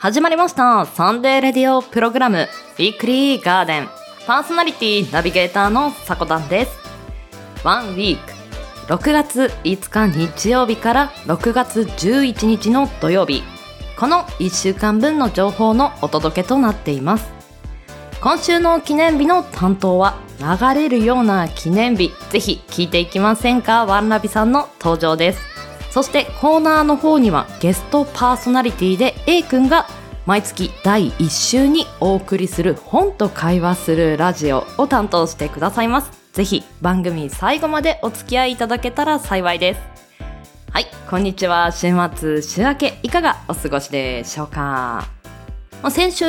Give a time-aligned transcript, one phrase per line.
[0.00, 0.86] 始まりました。
[0.86, 3.88] サンデーレディオプログラムウィークリーガーデン。
[4.28, 6.78] パーソナリティナビゲーターのさこたんです。
[7.64, 8.32] ワンウィーク
[8.94, 13.42] 6月5日日曜日から6月11日の土曜日。
[13.98, 17.28] この1週間分の情報のお届けとなっています。
[18.20, 22.12] 今週の記念日の担当は流れるような記念日。
[22.30, 23.84] ぜひ聞いていきませんか？
[23.84, 25.57] ワンラビさんの登場です。
[25.90, 29.86] そしてコーナーの方にはゲストパーソナリティで A 君が
[30.26, 36.10] 毎月第1週にお送りする本と会話するラジオを担当してくださいます。
[36.32, 39.80] ぜひ番組最後までお付き合いいただけたら幸いです。
[40.70, 41.72] はいこんにちは。
[41.72, 45.17] 週末週明けいかがお過ごしでしょうか？
[45.90, 46.28] 先週、ウ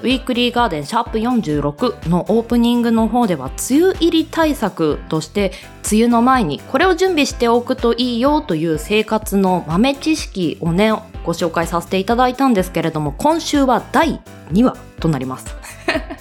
[0.00, 5.52] ークリーガーデンシャープ46のオープニングの方では、梅雨入り対策として、
[5.92, 10.92] 梅雨の前にこれを準備しておくといいよという生活の豆知識をね、
[11.24, 14.18] ご紹介させていただいたんですけれども、今週は第
[14.50, 15.54] 2話となります。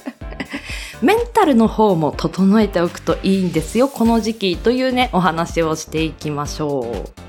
[1.01, 7.25] メンタルの方も整えておくといいんですよ、この時期というね、お話をしていきましょう。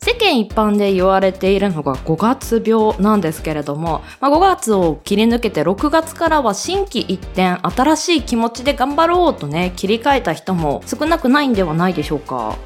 [0.00, 12.56] 世間一般で言われているのが5月病なんですけれども、まあ、5月を切り抜けて6月からは新規一転新しい気持ちで頑張ろうとね切り替えた人も少なくないんではないでしょうか。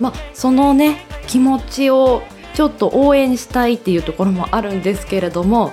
[0.00, 2.22] まあ、そのね気持ちを
[2.54, 5.72] ちょっと応援したいっていうところもあるんですけれども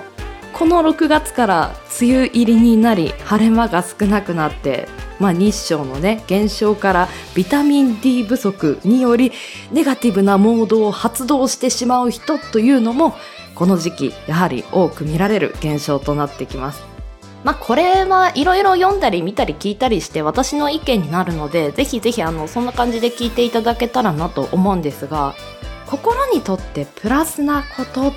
[0.54, 4.88] この6月から梅雨入りになり晴れ間が少なくなって
[5.20, 9.32] まあ、日照のね減少からビタミン D 不足により
[9.70, 13.14] ネガティブなモードを発動してしまう人というのも
[13.54, 16.82] この時期やはり多く見られる現象となってきます。
[17.44, 25.34] まあ、これはいろいろ読んだり見たり聞いたりして私の意見になるのでぜひぜひあのそんな感じで聞いていただけたらなと思うんですが
[25.86, 28.12] 心にとってプラスなことっ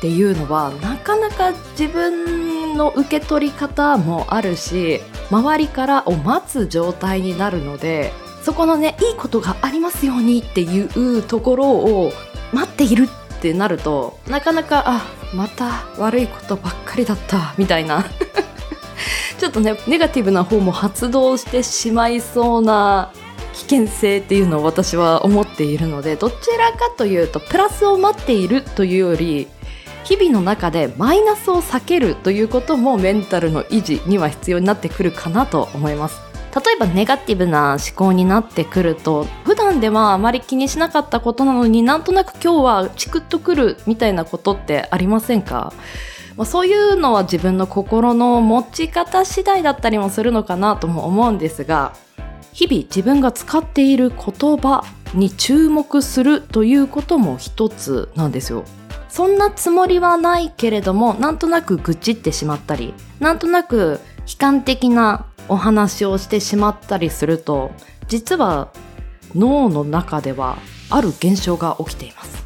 [0.00, 5.00] ていうのはなかなか自分の受け取り方もあるし
[5.30, 8.12] 周りからを待つ状態になるので
[8.42, 12.12] そこのねいいことがありますようにっていうところを
[12.52, 18.04] 待っているってなるとなかなかあまた悪いことばっかりだったみたいな。
[19.38, 23.10] ちょっとねネガティブな方も発動してしまいそうな
[23.54, 29.48] 危険性っていうのを私は思っているのでどちらかというとプラスを待っているというより
[30.10, 36.20] 日々の中でマイナスを避けるということもメンタルの維持には必要になってくるかなと思います
[36.52, 45.72] 例えばネガティブな思考になってくると普段ではあまり気にしなかったことなのになんとなく今日はチクッとくるみたいなことってありませんか？
[46.36, 51.94] まあ、そういうのは自分の心の持ち方次第だったりもするのかなとも思うんですが
[52.52, 54.84] 日々自分が使っている言葉
[55.14, 58.64] に注目するということも一つなんですよ。
[59.10, 67.72] そんなつもりはないけれどもなんとなく愚痴ってしまったりなんとなく悲観的なお話をしてしまったりすると
[68.08, 68.72] 実は
[69.34, 70.58] 脳の中では
[70.90, 72.44] ある現象が起きています。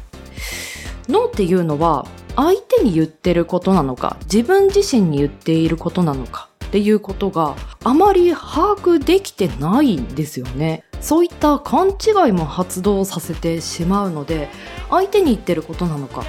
[1.07, 10.83] 脳っていうのは相手に言ってることなのか自分自身に言っていることなのかっていうことがあまり把握できてないんですよね。
[10.99, 14.49] そういった勘違いも発動させてしまうので
[14.89, 16.23] 相手に言ってることなのか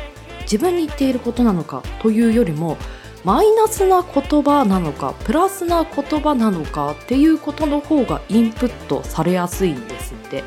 [0.46, 2.78] 自分に言っていることなのかというよりも
[3.24, 10.44] マイナスな言葉なのかプラスな言葉なのかっていうことの方がインプットされやすいんですって。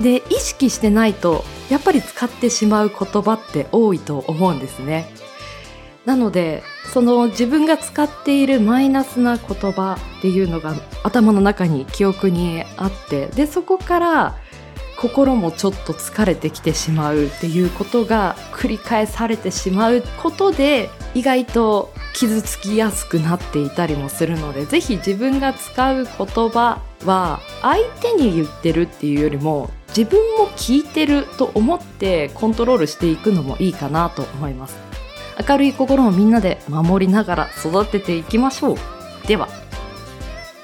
[0.00, 5.12] で意識してないとやっぱり使ってしまう言葉って多いと思うんですね。
[6.04, 6.62] なので
[6.92, 14.36] その自分が使っているマイナスな言葉っていうのが頭の中に記憶にあってでそこから
[14.98, 34.76] 心もちょっと疲れてきてしまうっていうことが繰り返されてしまうことで意外と傷つきやすくなっていたりもするのでぜひ自分が使う言葉は相手に言ってるっていうよりも自分も聞いてると思ってコントロールしていくのもいいかなと思います。
[35.48, 38.76] 明るい心をみんなで守りながら育てていきましょう。
[39.26, 39.67] では。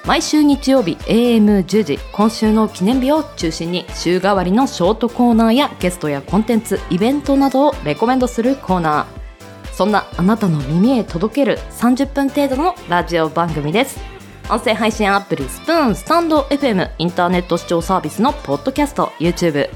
[0.06, 9.72] 毎週日曜日 AM10 時今週の記念日を中心に週替わりのショートコーナーやゲストやコンテンツイベントなどをレコメンドするコーナー。
[9.72, 13.98] そんなあなたの耳へ届ける30分程度のラジオ番組です。
[14.50, 19.70] 音声配信アプリスプーンスタンド FM インターネット視聴サービスのポッドキャスト YouTube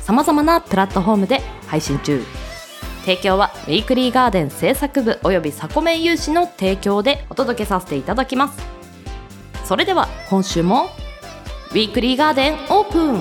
[0.00, 2.20] さまざまなプラットフォームで配信中。
[3.02, 8.77] 提供はウィークリーガーデン制作部およびサコメン有志の提供でお届けさせていただきます。
[9.68, 10.86] それでは今週も
[11.72, 13.16] ウィークリーガーデンオープン。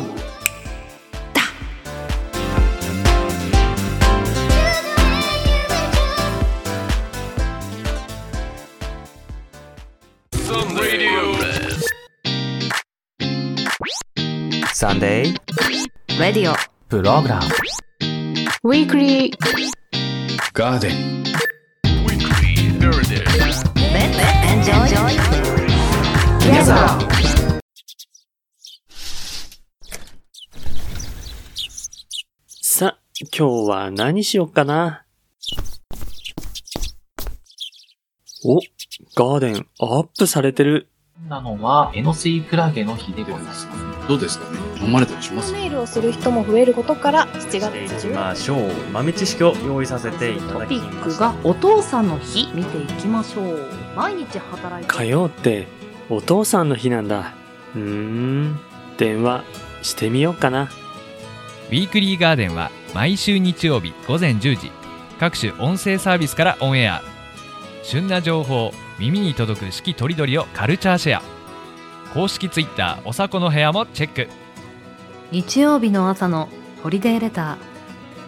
[1.34, 1.42] だ。
[14.74, 17.46] Sunday Radio Program
[18.64, 19.34] ウィークリー
[20.54, 20.96] ガーデン。
[20.96, 23.10] ウィークリーガー
[25.50, 25.57] デン
[26.48, 27.60] Together
[32.62, 32.98] さ、
[33.38, 35.04] 今日は何しよっかな？
[38.46, 38.62] お、
[39.18, 40.88] ガーデンアップされてる。
[41.28, 43.68] なのは、エノスイクラゲの日でございます。
[44.08, 44.58] どうですかね？
[44.82, 45.52] 飲まれたりします？
[45.52, 48.72] ネイルをする人も増えることから7月中ましょう。
[48.94, 51.34] 豆知識を用意させていたトだきピックました。
[51.34, 53.68] がお父さんの日見ていきましょう
[53.98, 55.68] 毎日働いて火曜って
[56.10, 57.34] お父さんの日なんだ。
[57.76, 58.60] うーん、
[58.98, 59.44] 電話
[59.82, 60.70] してみようかな。
[61.70, 64.72] ウィークリーガーデンは毎週日曜日午前10時。
[65.20, 67.02] 各種音声サービスからオンエア。
[67.84, 71.22] 旬な情報耳に届く四季とりどりをカルチャーシェア。
[72.14, 74.28] 公式ツイッターおさこの部屋もチェック。
[75.32, 76.48] 日曜日の朝の
[76.84, 77.58] ホリデーレタ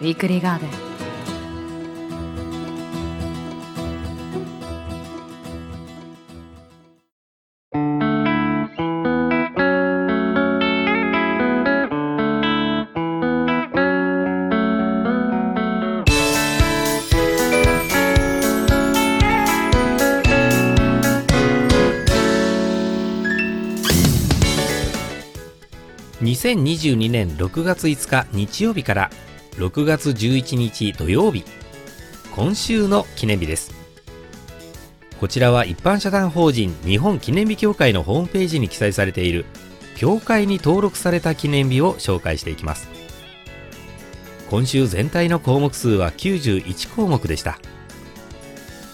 [0.00, 0.89] ウィークリーガーデン
[26.80, 29.10] 2022年6月5日日曜日から
[29.56, 31.44] 6月11日土曜日
[32.34, 33.74] 今週の記念日です。
[35.18, 39.44] こちらは一般社団法人日本記念日協会のホームページに記載されている
[39.96, 42.88] 協会に登録された記念日を紹介していきます。
[44.48, 47.58] 今週全体の項目数は91項目でした。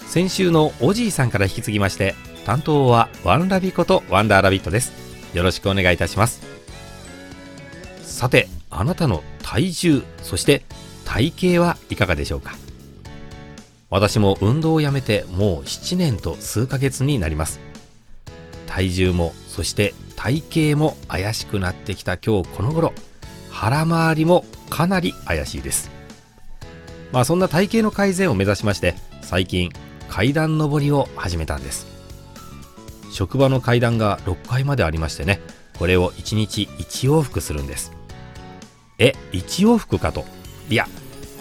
[0.07, 4.91] 先週のおじいさんから引き継ぎまして担当はワンラビことワンダーラビットです。
[5.33, 6.56] よろしくお願いいたします。
[8.17, 10.63] さてあなたの体重そして
[11.05, 12.55] 体型はいかがでしょうか？
[13.91, 17.59] 私も運動をやめてもう7年と数ヶ月になります。
[18.65, 22.91] 体重もそして体型も怪しくなってきた今日この頃
[23.51, 25.91] 腹回りもかなり怪しいです。
[27.11, 29.71] まあそんな体型の改善を目指しまして最近
[30.09, 31.85] 階段上りを始めたんです。
[33.11, 35.39] 職場の階段が6階までありましてね
[35.77, 37.95] これを1日1往復するんです。
[38.99, 40.25] え1往復かと。
[40.69, 40.87] いや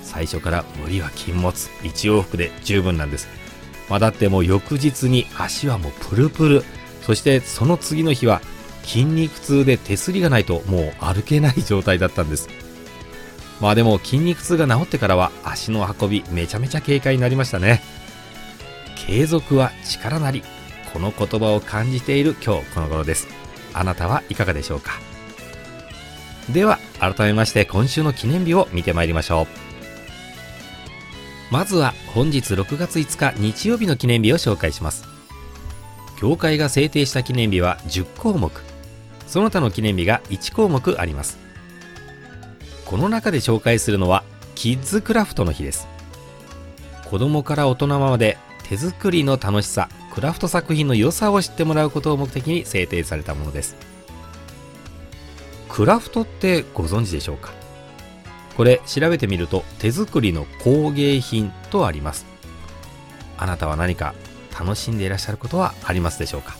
[0.03, 1.51] 最初から無理は禁物。
[1.83, 3.29] 1往復で十分なんです。
[3.89, 6.65] まあだってもう翌日に足はもうプルプル。
[7.03, 8.41] そしてその次の日は
[8.83, 12.49] 筋肉痛で手すりがないともう歩けない状態だったんです。
[13.61, 17.83] まあでも筋肉痛が治ってからは足の運びめちゃめちゃ軽快になりましたね。
[18.97, 20.43] 継続は力なり。
[20.93, 23.29] この言葉を感じている今日この頃です。
[23.75, 24.93] あなたはいかがでしょうか？
[26.51, 29.47] では改めまして今週の記念日を見てまいりましょう。
[31.51, 35.05] まずは本日6月5日日曜日の記念日を紹介します。
[36.19, 38.51] 協会が制定した記念日は10項目。
[39.27, 41.39] その他の記念日が1項目あります。
[42.85, 44.23] この中で紹介するのは
[44.55, 45.89] キッズクラフトの日です。
[47.11, 53.96] 子供から大人まで手作りの楽しさクラフト作品の良さを知ってもらうことを目的に制定されたものです。
[55.77, 57.53] クラフトってご存知でしょうか？
[58.57, 62.25] これ調べてみると手作りの工芸品とあります。
[63.37, 64.15] あなたは何か
[64.59, 66.57] 楽しんでいらっしゃることはありますでしょうか？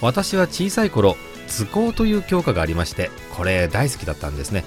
[0.00, 1.16] 私は小さい頃
[1.48, 4.64] 図工という教科がありましてこれ大好きだったんですね。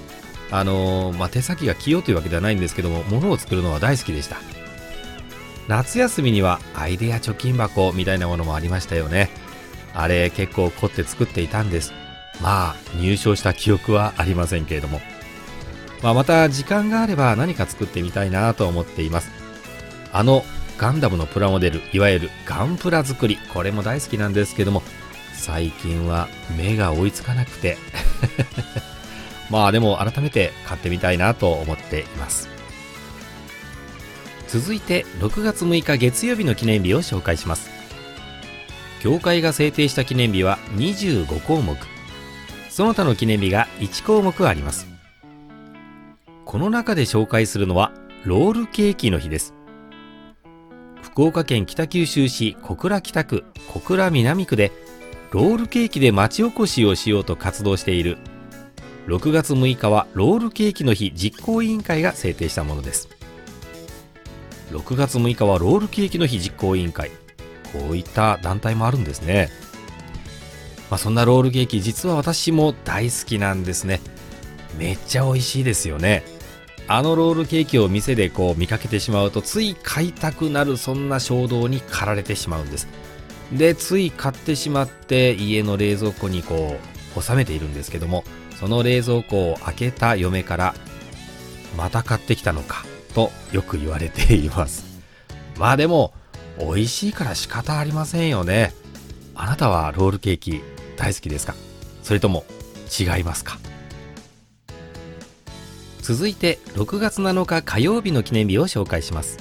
[0.50, 4.36] あのーまあ、手先が器用というわけではないんですけども物を作るのは大好きでした。
[5.66, 9.30] 夏休みにはアイデア貯金箱みたいなものもありましたよね。
[9.94, 11.94] あれ結構凝って作っていたんです。
[12.40, 15.00] まあ入賞した記憶はありませんけれども、
[16.02, 19.30] まあ、また時間があれば何か作ってみたいなと思っています。
[20.12, 20.44] あの
[20.78, 24.82] ガンダムのプラモデルいわゆるガンプラ作りこれも大好きなんですけども
[25.32, 27.78] 最近は目が追いつかなくて。
[29.50, 32.48] まあでも改めて買ってみたいなと思っています。
[34.48, 37.70] 続いて6月6日月曜日の記念日を紹介します。
[39.00, 41.76] 協会が制定した記念日は25項目。
[42.74, 44.88] その他の記念日が1項目あります。
[46.44, 47.92] この中で紹介するのは
[48.24, 49.54] ロールケーキの日です。
[51.00, 54.72] 福岡県北九州市小倉北区小倉南区で
[55.30, 58.18] ロールケーキで町おこしをしようと活動している
[59.06, 63.08] 6月6日はロールケーキの日実行委員会が制定したものです。
[64.70, 67.12] 6月6日はロールケーキの日実行委員会。
[67.72, 69.48] こういった団体もあるんですね。
[70.90, 74.00] まあ、そんなロールケーキ実は私も大好きなんですね。
[74.78, 76.24] めっちゃ美味しいですよね。
[76.86, 82.88] あのロールケーキを店でこう見かけてしまうとつい買いたくなるそんな衝動に駆られてしまうんです。
[83.52, 86.78] で、つい買ってしまって家の冷蔵庫にこ
[87.16, 88.24] う収めているんですけども、
[88.60, 90.74] その冷蔵庫を開けた嫁から
[91.76, 94.84] また買ってきたのかとよく言われています。
[95.58, 96.12] まあでも
[96.58, 98.72] 美味しいから仕方ありませんよね。
[99.34, 100.62] あなたはロールケーキ
[100.96, 101.54] 大好きですか？
[102.02, 102.44] それとも
[102.98, 103.58] 違いますか？
[106.00, 109.38] 続いて6月7日火曜日の記念日を紹介します。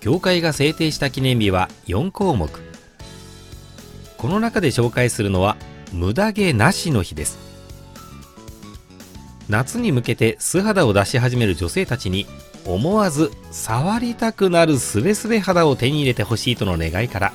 [0.00, 2.50] 協会が制定した記念日は4項目。
[4.18, 5.56] この中で紹介するのは
[5.92, 7.38] 無駄毛なしの日です。
[9.48, 12.26] 夏に向けて素肌を出し始める女性たちに
[12.64, 17.32] 思わず触りたくなるスベスベ肌を手に入れてほしいとの願いから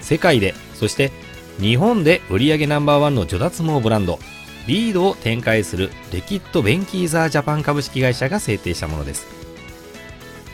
[0.00, 1.10] 世界でそして
[1.60, 4.18] 日本で売上ナンバーワンの除脱毛ブランド
[4.66, 9.26] リードを展開するレキッドベンキーザージャパン株式会社が制定したものです。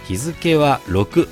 [0.06, 1.28] 日付は6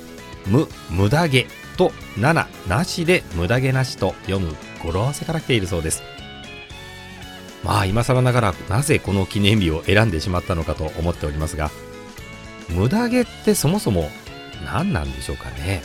[0.47, 6.03] 無無駄毛と7なしで無駄毛なしと読む語呂合わせから来ているそうです。
[7.63, 11.71] まあ今更ながらなぜこの記念日を選んでしまったのかと思っておりますが
[12.67, 14.09] 無駄毛ってそもそも
[14.65, 15.81] 何なんでしょうかね。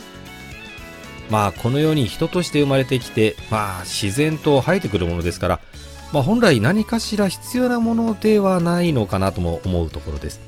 [1.29, 5.59] まあこの世に人として生まれてきてまあ自然と生えてくるものですから
[6.11, 10.39] まあ本来何かしら必要なものではないのかなとも思うところです。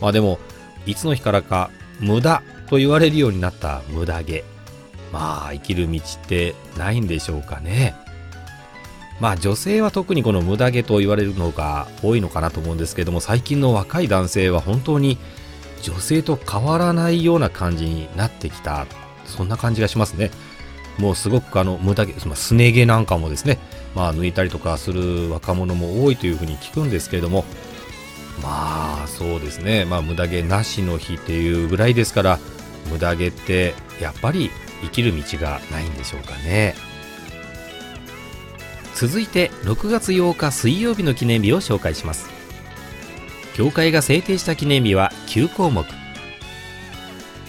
[0.00, 0.38] まあでも
[0.86, 1.70] いつの日からか
[2.00, 4.44] 無駄と言われるようになった無駄毛。
[5.12, 7.94] まあ生きる道ってないんでしょうかね。
[9.18, 15.16] まあ女性は特にこの無駄毛と言われるのが多いのかなと思うんですけども最近の若い男性は本当に
[15.82, 18.86] 女性と変わらないような感じになってきた。
[19.26, 20.30] そんな感じがしますね。
[20.98, 23.58] もうすごくあの無駄毛、まあ、すね毛なんかもですね
[23.94, 27.44] まあ抜いたりとかする若者も多いというふうに聞くんですけれども
[28.42, 29.84] まあそうですね。
[29.84, 32.38] まあ無駄毛なしの日っていうぐらいですから
[32.90, 34.50] 無駄毛ってやっぱり
[34.82, 36.74] 生きる道がないんでしょうかね。
[38.94, 42.30] 続いて6月8日水曜日の記念日を紹介します。
[43.54, 45.84] 協会が制定した記念日は9項目。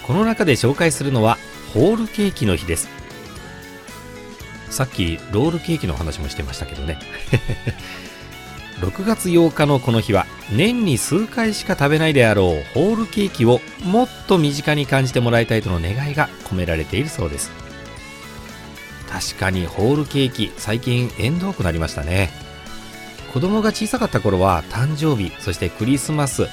[0.04, 1.38] この中で紹介するのは
[1.78, 2.90] ホールケーキの日です。
[4.72, 6.98] さっきロールケーキの話もしてましたけどね。
[8.82, 17.52] 6月8日のこの日は年に数回しか食べないであろうホールケーキをもっと身近に感じてもらいたいとの願いが込められているそうです。
[19.08, 22.32] 確かにホールケーキ最近縁遠くなりましたね。
[23.32, 26.48] 子供が小さかった頃は誕生日そしてクリスマス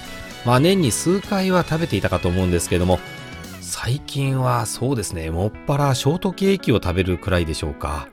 [0.44, 3.00] まあ年に数回は食べていたかと思うんですけども
[3.66, 8.08] 最近はそうですねもっぱらショートケーキを食べるくらいでしょうか。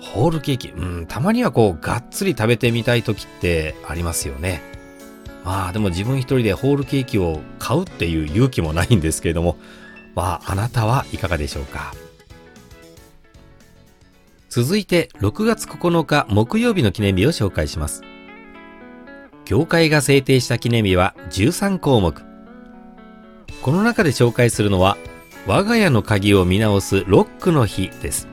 [0.00, 0.68] ホールケーキ。
[0.68, 4.62] うんたまにはこうがっつり食べてみたい時ってありますよね。
[5.44, 9.56] まあでも自分一人でホールケーキを買うっていう勇気もないんですけれども。
[10.14, 11.92] まああなたはいかがでしょうか。
[14.48, 18.02] 続いて6月9日木曜日の記念日を紹介します。
[19.44, 22.27] 協会が制定した記念日は13項目。
[23.62, 24.96] この中で紹介するのは
[25.46, 28.28] 我が家の鍵を見直すロックの日です。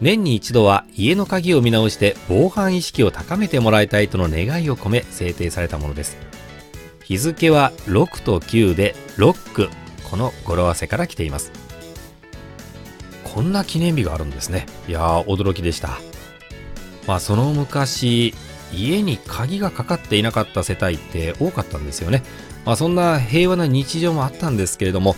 [0.00, 6.16] 年に一度は家の鍵を見直して防犯意識を高めてもらいたいとの願いを込め制定されたものです。
[7.04, 9.68] 日付は6と9でロック。
[10.08, 11.52] この語呂合わせから来ています。
[13.24, 14.66] こんな記念日があるんですね。
[14.88, 15.98] いやー驚きでした。
[17.06, 18.34] まあその昔
[18.72, 22.22] 家に鍵がかかっていなかった世帯って多かったんですよね。
[22.68, 25.16] まあそんな平和な日常もあったんですけれども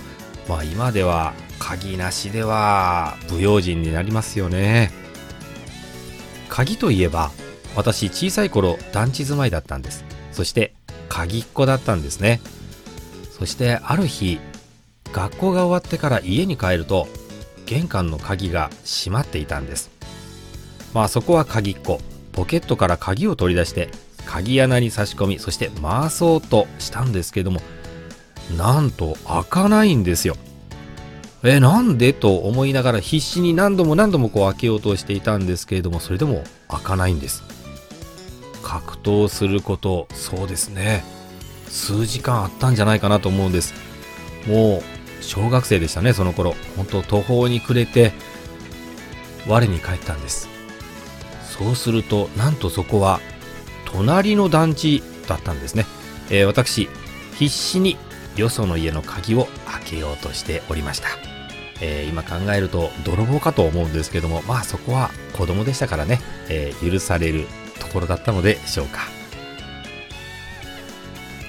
[0.49, 4.93] まあ今では鍵なしでは不用心になりますよね。
[6.49, 7.33] 鍵といえば
[7.75, 10.05] 私小さい頃団地住まいだったんです。
[10.31, 10.75] そして
[11.09, 12.41] 鍵っ子だったんですね。
[13.37, 14.39] そしてある日
[15.13, 17.09] 学校が終わってから家に帰ると
[17.67, 19.91] 玄関の鍵が閉まっていたんです。
[20.95, 22.01] まあそこは鍵っ子。
[22.31, 23.91] ポケットから鍵を取り出して
[24.27, 27.61] 鍵穴に差し込みそして回そうとしたんですけども
[28.57, 30.37] なんと開かないんですよ。
[31.43, 37.43] えなんでと思いながら必死に何度も何度もこう開けようとしていたんですけれどもそれでも開かないんです。
[38.63, 41.03] 格闘することそうですね。
[41.69, 43.75] 数時間あったんじゃないかなと思うんです。
[44.47, 46.55] もう小学生でしたねその頃。
[46.77, 48.13] 本当途方に暮れて
[49.47, 50.49] 我に返ったんです。
[51.59, 53.21] そうするとなんとそこは
[53.93, 55.87] 隣の団地だったんですね、
[56.31, 56.89] えー私
[57.37, 57.97] 必死に
[58.37, 61.09] よその家の鍵を開けようとしておりました。
[61.81, 67.47] えー今考えると泥棒かと思うんですけども、まあそこは子供でしたからね、えー許される
[67.79, 69.01] ところだったのでしょうか。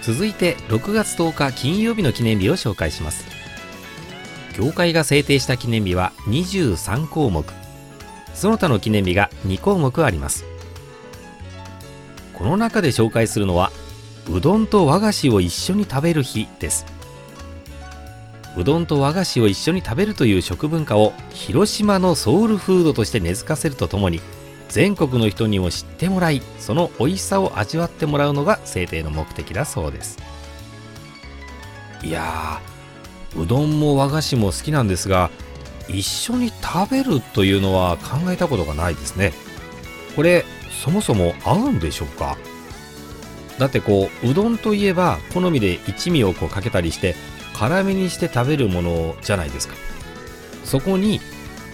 [0.01, 3.25] 続いて6月10日金曜日の記念日を紹介します。
[4.55, 7.45] 協会が制定した記念日は23項目。
[8.33, 10.45] その他の記念日が2項目あります。
[12.41, 13.71] この中で紹介するのは、
[14.27, 16.87] うどんと和菓子を一緒に食べる日です。
[18.57, 24.21] うどんと和菓子を一緒に食べるという食文化を広島のソウルフードとして根付かせるとともに
[24.69, 30.17] 全国の人にも知ってもらいその美味しさを味わってもらうのが制定の目的だそうです
[32.03, 32.59] いや
[33.37, 35.29] うどんも和菓子も好きなんですが
[35.87, 39.31] 一緒に食べるというのは考えたことがないですね
[40.17, 40.43] これ
[40.81, 42.37] そもそも合うんでしょうか？
[43.59, 47.15] だってこううどんといえば好みで一味をこうかけたりして
[47.53, 49.75] 辛めにして食べるものじゃないですか。
[50.63, 51.19] そこに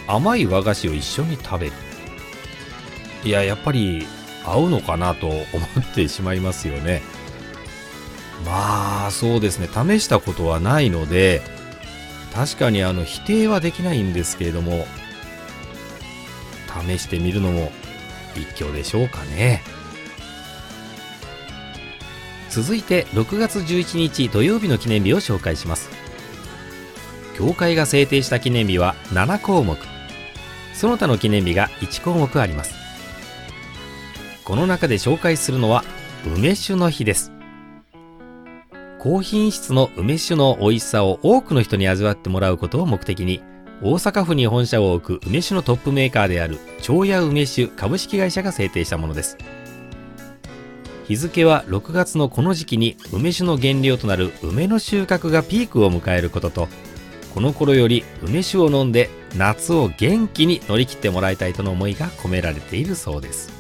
[0.08, 1.74] 甘い和菓子を一緒に食べる。
[3.24, 4.06] いややっぱり
[4.44, 7.02] 合うのかなと思ってしまいますよね。
[8.46, 9.68] まあそうですね。
[9.68, 11.42] 試したことはないので
[12.34, 14.86] 確かにあの否定はできないんですけれども
[16.86, 17.72] 試してみるのも
[18.38, 19.62] 一興でしょうかね
[22.50, 25.90] 続いて6月11日土曜日の記念日を紹介します
[27.38, 29.78] 協会が制定した記念日は7項目
[30.74, 32.74] その他の記念日が1項目あります
[34.44, 35.84] この中で紹介するのは
[36.26, 37.32] 梅酒の日です
[39.00, 43.44] 高品質の梅酒の美味しさを多くの人に味わってもらうことを目的に
[43.82, 49.38] 大阪府に本社を置く梅酒のトップメーカーである長屋梅酒株式会社が制定したものです。
[51.08, 56.68] 日付は6月のこの時期に梅酒の原料となる梅の収穫がピークを迎えることと
[57.34, 63.54] この頃より梅酒を飲んで夏を元気に乗り切ってもらいたいとの思いが込められているそうです。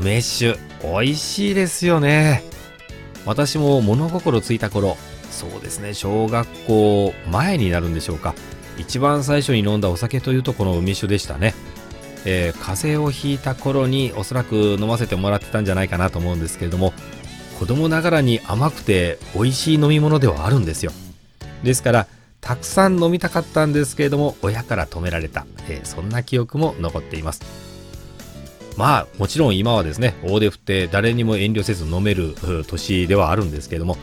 [0.00, 2.44] 梅酒美味しいですよね。
[3.26, 4.96] 私も物心ついた頃
[5.50, 5.92] そうですね。
[5.92, 8.36] 小学校前になるんでしょうか。
[8.78, 11.52] 一番最初に飲んだお酒というとこの梅酒でしたね。
[12.24, 16.92] えー風邪をひいた頃におそらく飲ませてもらってたんじゃないかなと思うんですけれども
[17.58, 20.92] 子供ながらに甘くて美味しい飲み物ではあるんですよ。
[21.64, 22.06] ですから
[22.40, 27.42] たくさん飲みたかったんですけれども親から止められた、えーそんな記憶も残っています。
[28.76, 32.36] まあもちろん今はですね大手振って誰にも遠慮せず飲める
[32.68, 33.98] 年ではあるんですけれども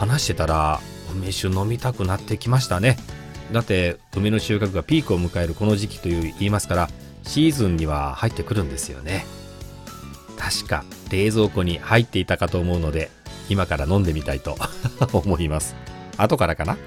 [0.00, 0.80] 話してたら
[1.14, 2.96] 梅酒飲みたくなってきましたね。
[3.52, 6.88] だって梅の収穫がピークを迎えるこの時期という言いますから
[7.22, 9.26] シーズンには入ってくるんですよね。
[10.38, 13.10] 確か冷蔵庫に入っていたかと思うので
[13.50, 14.56] 今から飲んでみたいと
[15.12, 15.76] 思います。
[16.16, 16.78] 後からかな。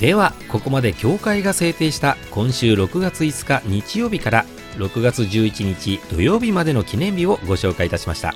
[0.00, 4.46] ではここまで協会が制定した今週6月5日日曜日から
[4.78, 8.34] 6月11日土曜日までの記念日をご紹介いたしました。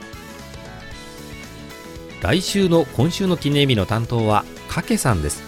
[2.21, 5.43] 来週の今週の記念日の担当はかけさんです。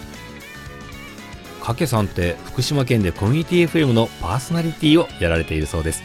[1.61, 6.01] かけさんって福島県でコミュニティ FM のパーソナリティをやられているそうです。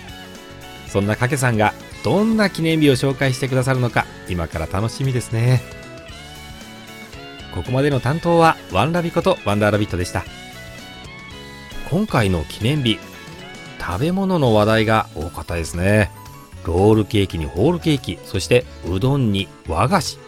[0.89, 1.73] そんなかけさんが
[2.05, 5.63] どんな記念日を紹介してくださるのか今から楽しみですね。
[7.55, 10.25] ここまでの担当はワンラビことワンダーラビットでした。
[11.91, 12.99] 今回の記念日
[13.81, 16.11] 食べ物の話題が多かったですね。
[16.65, 20.26] ロールケーキにホールケーキそしてうどんに和菓子。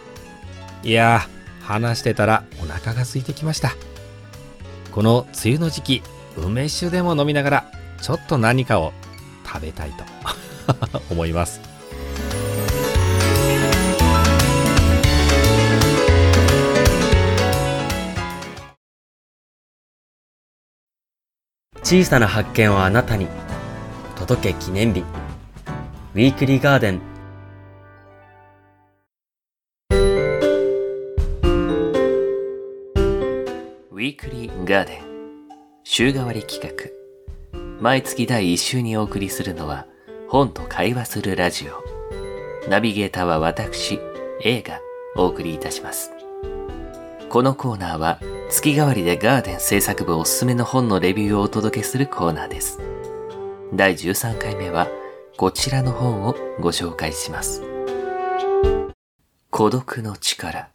[0.83, 1.21] いや
[1.61, 3.73] 話してたらお腹が空いてきました。
[4.91, 6.03] この梅雨の時期
[6.37, 8.91] 梅酒でも飲みながらちょっと何かを
[9.45, 10.03] 食べたいと
[11.11, 11.61] 思います。
[21.83, 23.27] 小さな発見をあなたに。
[24.15, 24.99] 届け記念日。
[26.13, 27.08] ウィークリーガーデン。
[33.99, 35.01] ウィークリーガーデン
[35.83, 37.59] 週替わり企画。
[37.81, 39.87] 毎月第1週にお送りするのは
[40.29, 42.69] 本と会話するラジオ。
[42.69, 43.99] ナビゲーターは私
[44.41, 44.79] A が
[45.17, 46.13] お送りいたします。
[47.27, 52.79] このコーナーは月替わりでガーデン制作部おすすめの本のレビューをお届けするコーナーです。
[53.73, 54.87] 第13回目は
[55.35, 57.63] こちらの本をご紹介します。
[59.49, 60.69] 孤独の力。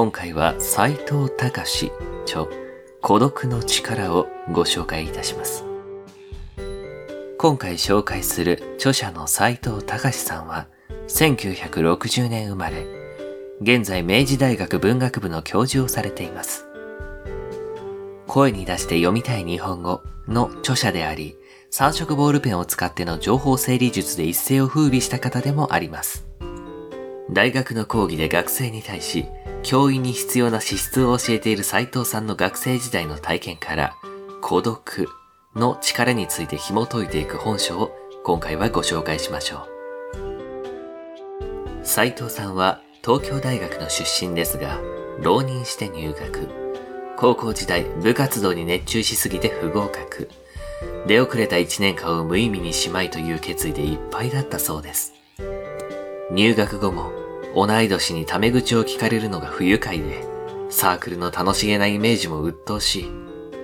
[0.00, 2.46] 今回は斉藤隆著
[3.02, 5.66] 孤独の力をご紹介いたします
[7.36, 10.68] 今回紹介する著者の斉藤隆さんは
[11.08, 12.86] 1960年生まれ、
[13.60, 16.66] 現在明治大学文学部の教授をされています。
[18.26, 21.36] 声に出して読みたい日本語の著者であり、
[21.68, 26.26] 三色ボールペンを使っての情報整理術で一世を風靡した方でもあります。
[27.30, 29.26] 大学の講義で学生に対し、
[29.62, 33.94] 教員に必要な資質を教えている斉藤さんの学生時代の体験から、
[34.40, 35.08] 孤独
[35.54, 37.90] の力について紐解いていく本書を
[38.24, 39.70] 今回はご紹介しましょう。
[41.82, 44.78] 斉藤さんは東京大学の出身ですが、
[45.20, 46.48] 浪人して入学。
[47.16, 50.30] 高校時代部活動に熱中しすぎて不合格。
[51.06, 55.12] 出遅れた1年間を無意味にしまいという決意でいっぱいだったそうです。
[56.30, 57.19] 入学後も
[57.54, 60.24] 同い年にタメ口を聞かれるのが不愉快で、
[60.70, 63.10] サークルの楽しげなイメージも鬱陶しい、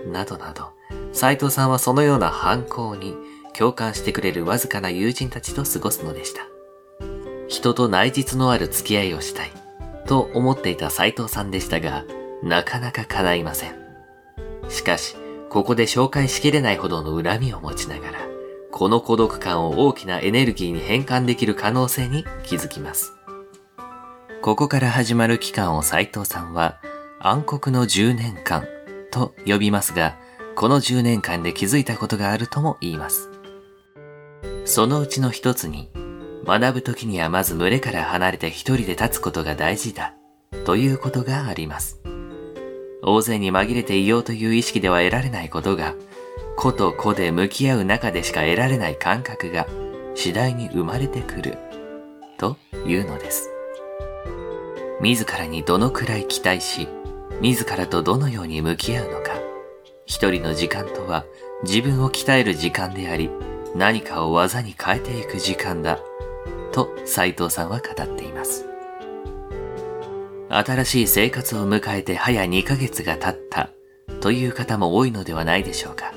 [0.09, 0.71] などなど、
[1.13, 3.15] 斉藤さんはそのような反抗に
[3.57, 6.43] 共感してくれるわずかな友人たちと過ごすのでした。
[7.49, 9.53] 人と内実のある付き合いをしたい、
[10.07, 12.05] と思っていた斉藤さんでしたが、
[12.43, 13.75] なかなか叶いません。
[14.69, 15.17] しかし、
[15.49, 18.19] ここで紹介しきれないほどの恨みを持ちながら、
[18.73, 23.16] この孤独感を大きなエネルギーに変換できる可能性に気づきます。
[24.43, 26.79] ここから始まる期間を斉藤さんは
[27.19, 28.67] 暗黒の10年間
[29.11, 30.17] と呼びますが、
[30.55, 33.31] この10年間で気づいたことがあるとも言います。
[34.65, 35.91] そのうちの一つに、
[36.45, 40.15] 学ぶ時にはまず群れから離れて一人で立つことが大事だ
[40.65, 42.01] ということがあります。
[43.03, 45.95] 大勢に紛れていようという意識では得られないことが、
[46.57, 49.67] 個と個で向き合う中でしか得られない感覚が
[50.15, 51.59] 次第に生まれてくる
[52.39, 53.56] というのです。
[55.01, 56.89] 自らにどのくらい期待し、
[57.41, 59.33] 自らとどのように向き合うのか。
[60.07, 61.27] 一人の時間とは
[61.65, 63.31] 自分を鍛える時間であり、
[63.75, 65.99] 何かを技に変えていく時間だ。
[66.73, 68.67] と斉藤さんは語っています。
[70.49, 73.71] 新しい生活を迎えて早2ヶ月が経った
[74.21, 76.13] という方も多いのではないでしょうか。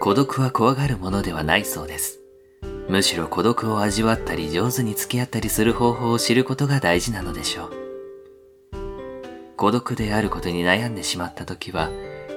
[0.00, 2.19] 孤独は怖がるものではないそうです。
[2.88, 7.80] むしろ孤独を味わったり上手に付き合ったりする方法を知ることが大事なのでしょう。
[9.56, 11.90] 孤独であることに悩んでしまった時は、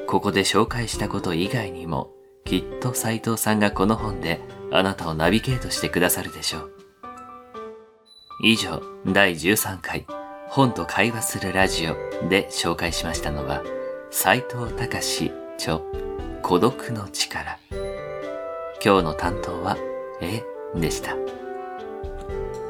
[0.08, 2.12] ここで紹介したこと以外にも、
[2.44, 6.72] きっと斉藤さんがこの本であなたをナビゲートしてくださるでしょう。
[8.44, 10.06] 以上、第13回、
[10.50, 11.96] 本と会話するラジオ
[12.28, 13.64] で紹介しましたのは、
[14.12, 15.80] 斉藤隆著、
[16.42, 17.58] 孤独の力。
[18.84, 19.78] 今日の担当は、
[20.22, 20.44] え？
[20.76, 21.16] でした。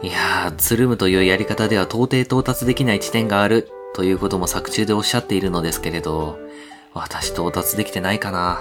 [0.01, 6.37] いやー、つるむというやり方では到底到達できない地点があるということも作中でおっしゃっているのですけれど、
[6.93, 8.59] 私到達できてないかな。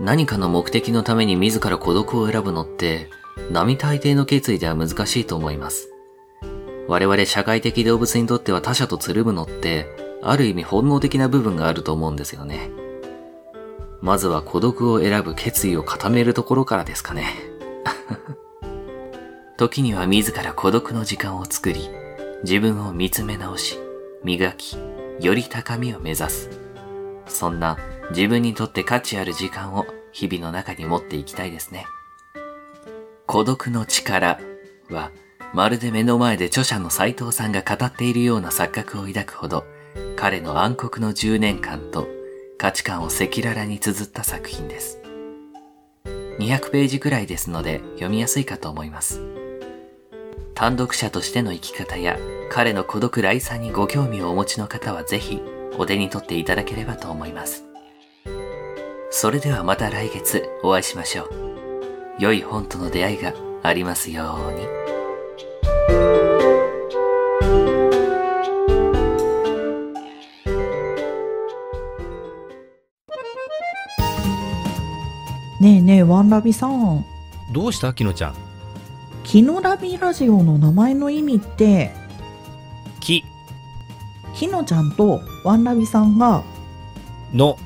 [0.00, 3.10] 何かの目的のために自ら孤独を選ぶのって、
[3.50, 5.90] 並大抵の決意では難しいと思います。
[6.86, 9.86] 我々社会的動物にとっては他者とつるむのって、
[10.22, 12.70] ある意味本能的な部分があると思うんですよね。
[14.00, 17.34] まずは孤独を選ぶ決意を固めるところからですかね。
[19.56, 21.90] 時には自ら孤独の時間を作り、
[22.44, 23.78] 自分を見つめ直し、
[24.22, 24.76] 磨き、
[25.20, 26.50] より高みを目指す。
[27.26, 27.76] そんな
[28.10, 31.86] 自分にとって価値ある時間を日々の中に持っていきたいですね。
[33.26, 34.38] 孤独の力
[34.90, 35.10] は、
[35.52, 39.64] まるで目の前で著者の斉藤さんが語っているような錯覚を抱くほど、
[40.14, 42.17] 彼の暗黒の10年間と
[42.58, 45.00] 価値観を赤裸々に綴った作品です。
[46.40, 49.22] 200ページくらいですので読みやすいかと思います。
[50.54, 52.18] 単独者としての生き方や
[52.50, 55.40] 彼の孤独来さにご興味をお持ちの方はぜひ
[55.78, 57.64] お手に取っていただければと思います。
[59.10, 61.30] それではまた来月お会いしましょう。
[62.18, 66.27] 良い本との出会いがありますように。
[75.60, 77.04] ねえねえワンラビさん。
[77.52, 77.92] どうした？
[77.92, 78.34] きのちゃん。
[79.24, 81.90] キノラビラジオの名前の意味って？
[83.00, 83.24] き。
[84.34, 86.44] きのちゃんとワンラビさんが
[87.32, 87.58] の。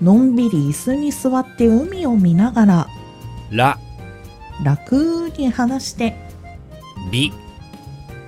[0.00, 2.88] のんびり椅子に座って海を見ながら
[3.50, 3.78] ら。
[4.64, 6.16] 楽に話して
[7.10, 7.32] び。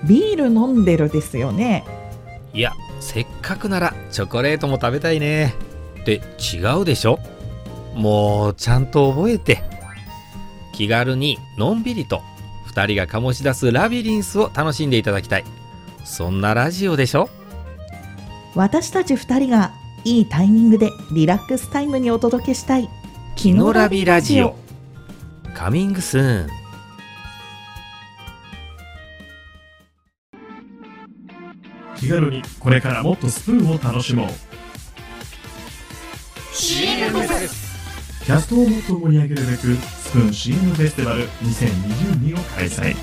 [0.06, 1.84] ビール飲んでるですよね。
[2.52, 5.54] いやせっかくならチョコレートも食べたいね。
[6.02, 7.18] って違うでしょ？
[7.94, 9.62] もうちゃんと覚えて
[10.72, 12.22] 気軽にのんびりと
[12.68, 15.44] 2人が醸し出すラビリンスを楽しんでいただきたい。
[16.04, 17.30] そんなラジオでしょ？
[18.54, 19.72] 私たち2人が
[20.04, 22.90] いいタイミングでリラックスタイムにお届けしたい
[23.36, 24.54] 「キのラビラジオ」
[25.54, 26.48] カミングスーン。
[31.96, 34.28] 気軽にこれからもっとスプーンを楽しもう。
[36.52, 37.63] CM です
[38.24, 42.96] キャストをもっと盛り上げるべくスプーン CM フェスティバル2022を開催。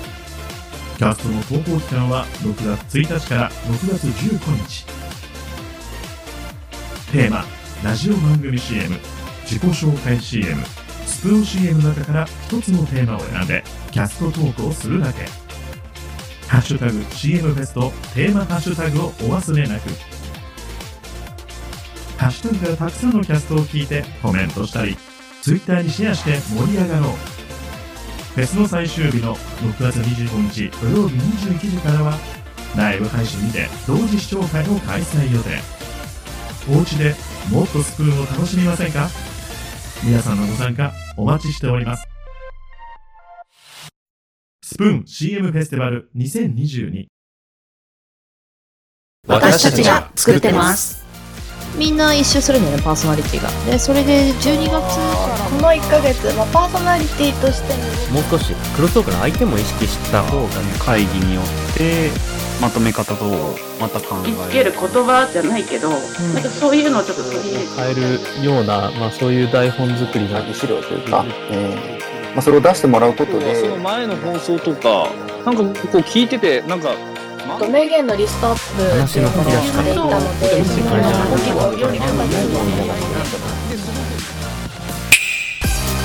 [0.98, 4.84] キャストの投稿期間は6月1日から6月15日。
[7.12, 7.44] テーマ
[7.84, 8.96] ラジオ番組 CM
[9.44, 10.60] 自己紹介 CM
[11.06, 15.26] スプーン CM の中から一つのテーマを選んでキャストトークをするだけ。
[16.48, 19.88] ハッシュタグ CM フェストテーマハッシュタグをお忘れなく。
[22.18, 24.96] ハッシュタグからたくさんのキャストを聞いてコメントしたり
[25.42, 27.10] Twitter にシェアして盛り上がろう。
[28.34, 32.16] フェスの最終日の6月25日土曜日21時からは
[32.76, 35.58] ライブ配信にて同時視聴会を開催予定。
[36.70, 37.14] おうちで
[37.50, 39.08] もっとスプーンを楽しみませんか？
[40.04, 42.06] 皆さんのご参加お待ちしております。
[44.62, 47.06] スプーン CM フェスティバル2022
[49.26, 51.01] 私たちが作ってます。
[51.76, 53.48] みんな一周するんだよねパーソナリティが。
[53.70, 54.80] でそれで12月か
[55.28, 57.74] らこの1ヶ月、まあ、パーソナリティとして
[58.12, 62.10] もう少しクロストークの相手も意識した方がね会議によって
[62.60, 72.32] まとめ方をまた考え見つける言葉じゃないけど、なんかそういうのをちょっと取り入れて変えるような、まあ、そういう台本作りの資料というか、えー。
[72.32, 73.54] まあ、それを出してもらうことで。
[73.56, 75.10] その前の放送とか
[75.44, 76.94] なんかこう聞いててなんか
[77.68, 80.80] 名言のリストアップ話の書き出し方していたので結
[81.54, 82.12] 構より深く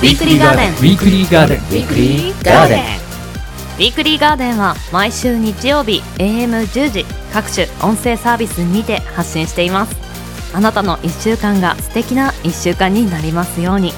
[0.02, 0.70] ィークリーガーデン。
[0.70, 1.58] ウィークリーガーデン。
[1.58, 2.80] ウィークリーガーデン。
[2.80, 9.96] ウィークリーガーデンは毎週日曜日 AM10 時各種音声サービスにて発信しています。
[10.54, 13.92] あなたの1週間が素敵な1週間になりますように。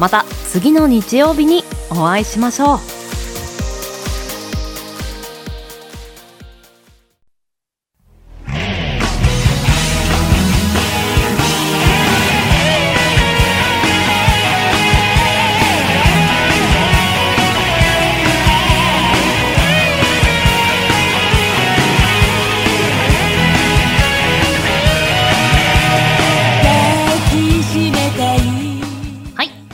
[0.00, 2.91] また次の日曜日にお会いしましょう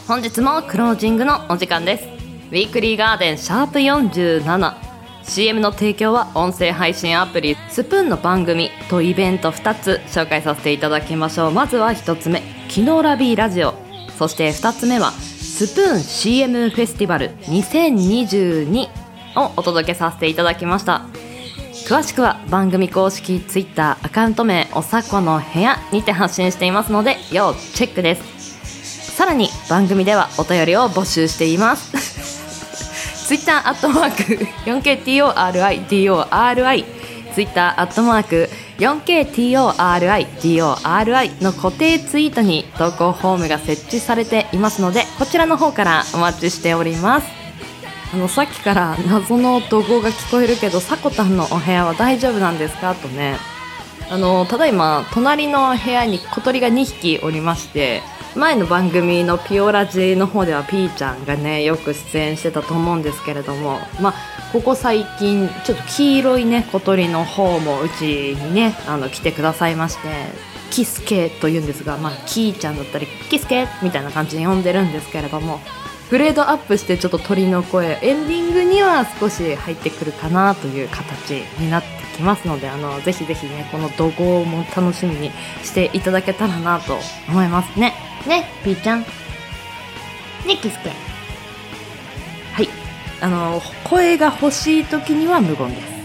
[0.08, 2.04] 本日もクロージングのお時間です。
[2.50, 11.50] ウィークリーガーデンシャープ 47CM の提供は音声配信アプリスプーンの番組とイベント2つ紹介させていただきましょう。
[11.50, 12.40] まずは1つ目
[12.70, 13.74] 「キノラビーラジオ」
[14.16, 18.88] そして2つ目は「スプーン CM フェスティバル2022」
[19.36, 21.02] をお届けさせていただきました。
[21.86, 28.37] 詳しくは番組公式 Twitter アカウント名おさこの部屋にて発信していますので要チェックです。
[29.18, 31.90] さらに番組ではお便りを募集しています。
[33.26, 34.22] ツイッターアットマーク
[34.70, 36.84] 4KTORIDORI
[37.34, 47.26] ツイッターアットマーク 4KTORIDORI の固定ツイートに投稿フォームが設置されていますのでこちらの方からお待ちしております。
[48.14, 52.94] あのさっきから謎の怒号が聞こえるけどさこたんのお部屋は大丈夫なんですか？
[52.94, 53.36] とね。
[54.10, 58.02] あのただいま隣の部屋に小鳥が2匹おりまして
[58.34, 64.14] 前の番組のピオラジの方ではピーちゃんがねよく出演してたと思うんですけれどもまあ
[64.52, 70.08] ここ最近ちょっと黄色いね小鳥の方もうちにねあの来てくださいまして
[70.70, 75.60] キスケというんですがまあキーちゃんだったりキスケみたいな感じで呼んでるんですけれども
[76.10, 77.98] グレードアップしてちょっと鳥の声。
[78.02, 85.30] エンディングには少し入ってくるかなという形になってきますのであのぜひぜひねこの怒号も楽しみに
[85.62, 87.94] していただけたらなと思いますね。
[88.26, 89.00] ねピーちゃん。
[89.00, 89.06] ね
[90.60, 90.90] キスケ。
[92.54, 92.68] はい。
[93.20, 95.98] あの声が欲しい時には無言です。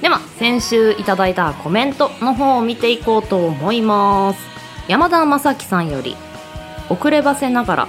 [0.00, 4.40] では先週いただいたコメントの方を見ていこうと思います。
[4.86, 6.16] 山田正樹さんより
[6.88, 7.88] 遅ればせながら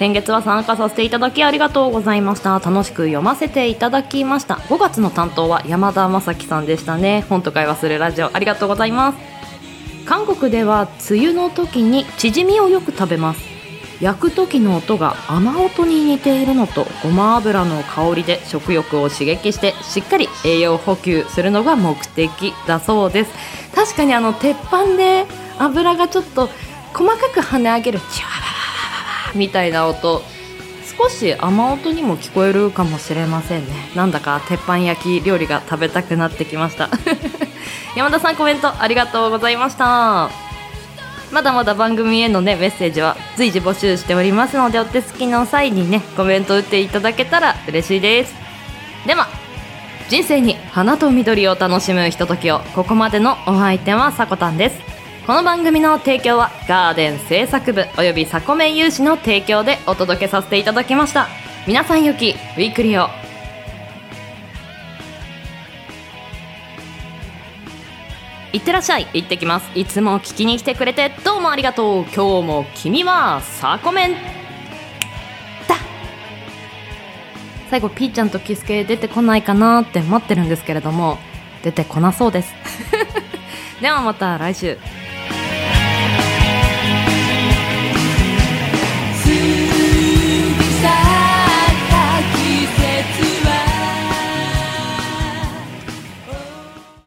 [0.00, 2.58] 先月は参加させていただきありがとうございました。
[2.58, 4.54] 楽しく読ませていただきました。
[4.54, 7.26] 5月の担当は山田正樹さんでしたね。
[7.28, 9.18] 本と会話するラジオありがとうございます。
[10.06, 13.42] 韓国では梅雨の時にチヂミをよく食べます。
[14.00, 23.32] 焼く時の音が雨音に似ているのとごま油の香りで食欲を刺激してしっかり栄養補給するのが目的だそうです。
[23.74, 25.26] 確かにあの鉄板で
[25.58, 26.48] 油がちょっと
[26.94, 28.49] 細かく跳ね上げるチワワ
[29.34, 30.22] みたいな音。
[30.98, 33.72] 少し雨音にも聞こえるかもしれませんね。
[33.94, 36.90] なんだか鉄板焼き料理が食べたくなってきました。
[37.96, 40.30] 山田さんコメントありがとうございました。
[41.32, 48.34] まだまだ番組へのねメッセージは随時募集しておりますのでお手すきの際にねコメント打っていただけたら嬉しいです。
[49.06, 49.28] では
[50.08, 52.60] 人生に花と緑を楽しむひとときを。
[52.74, 54.99] ここまでのお相手はさこたんです。
[55.30, 61.28] この番組の提供はガーデン製作部およびサコメン有志の提供でお届けさせていただきました。
[61.68, 63.08] 皆さんよきウィークリーを。
[68.52, 69.06] いってらっしゃい。
[69.14, 69.70] 行ってきます。
[69.78, 72.02] いつも聞きに来てくれてどうもありがとう。
[72.06, 74.14] 今日も君はサコメン。
[74.14, 75.76] だ。
[77.70, 81.18] 最後ピーちゃんとキスケ出てこないかなって待ってるんですけれども
[81.62, 82.52] 出てこなそうです。
[83.80, 84.99] ではまた来週。